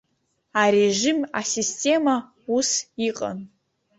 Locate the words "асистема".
1.39-2.15